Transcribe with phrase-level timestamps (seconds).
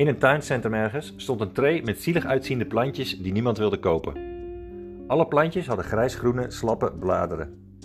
[0.00, 4.14] In een tuincentrum ergens stond een tray met zielig uitziende plantjes die niemand wilde kopen.
[5.06, 7.76] Alle plantjes hadden grijsgroene, slappe bladeren.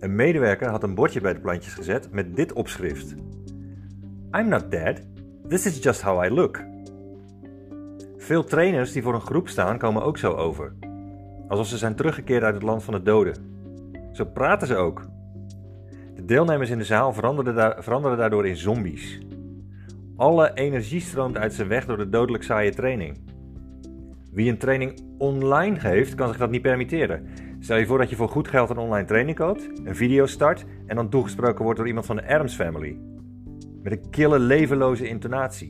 [0.00, 3.14] Een medewerker had een bordje bij de plantjes gezet met dit opschrift:
[4.36, 5.00] I'm not dead,
[5.48, 6.64] this is just how I look.
[8.16, 10.72] Veel trainers die voor een groep staan komen ook zo over.
[11.48, 13.34] Alsof ze zijn teruggekeerd uit het land van de doden.
[14.12, 15.06] Zo praten ze ook.
[16.14, 19.20] De deelnemers in de zaal veranderen, daardoor in zombies.
[20.18, 23.18] Alle energie stroomt uit zijn weg door de dodelijk saaie training.
[24.32, 27.26] Wie een training online geeft, kan zich dat niet permitteren.
[27.58, 30.64] Stel je voor dat je voor goed geld een online training koopt, een video start
[30.86, 32.98] en dan toegesproken wordt door iemand van de Adams Family.
[33.82, 35.68] Met een kille, levenloze intonatie.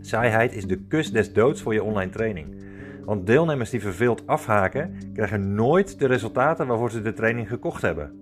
[0.00, 2.62] Saaiheid is de kus des doods voor je online training.
[3.04, 8.12] Want deelnemers die verveeld afhaken, krijgen nooit de resultaten waarvoor ze de training gekocht hebben.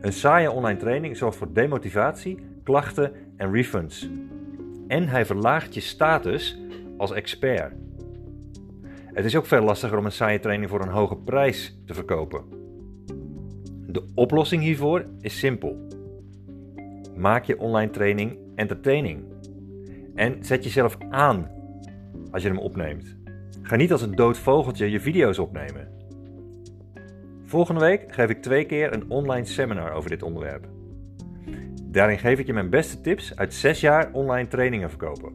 [0.00, 4.08] Een saaie online training zorgt voor demotivatie, klachten en refunds.
[4.88, 6.58] En hij verlaagt je status
[6.96, 7.72] als expert.
[9.04, 12.44] Het is ook veel lastiger om een saaie training voor een hoge prijs te verkopen.
[13.86, 15.86] De oplossing hiervoor is simpel.
[17.16, 19.24] Maak je online training entertaining.
[20.14, 21.50] En zet jezelf aan
[22.30, 23.16] als je hem opneemt.
[23.62, 25.88] Ga niet als een dood vogeltje je video's opnemen.
[27.44, 30.68] Volgende week geef ik twee keer een online seminar over dit onderwerp.
[31.86, 35.32] Daarin geef ik je mijn beste tips uit 6 jaar online trainingen verkopen.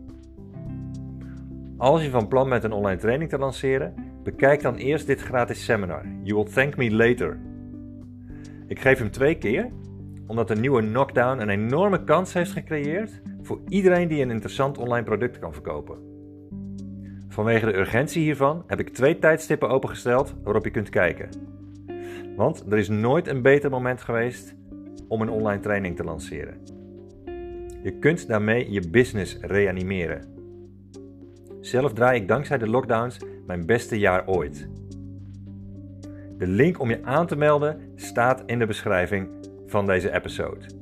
[1.78, 3.94] Als je van plan bent een online training te lanceren,
[4.24, 6.06] bekijk dan eerst dit gratis seminar.
[6.24, 7.40] You will thank me later.
[8.68, 9.70] Ik geef hem twee keer,
[10.28, 15.04] omdat de nieuwe knockdown een enorme kans heeft gecreëerd voor iedereen die een interessant online
[15.06, 15.98] product kan verkopen.
[17.28, 21.30] Vanwege de urgentie hiervan heb ik twee tijdstippen opengesteld waarop je kunt kijken.
[22.36, 24.56] Want er is nooit een beter moment geweest
[25.08, 26.58] om een online training te lanceren.
[27.84, 30.22] Je kunt daarmee je business reanimeren.
[31.60, 34.70] Zelf draai ik dankzij de lockdowns mijn beste jaar ooit.
[36.38, 39.30] De link om je aan te melden staat in de beschrijving
[39.66, 40.81] van deze episode.